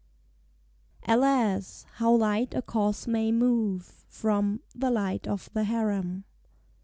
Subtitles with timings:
[1.07, 1.85] ALAS!
[1.97, 3.83] HOW LIGHT A CAUSE MAY MOVE.
[4.07, 6.23] FROM "THE LIGHT OF THE HAREM."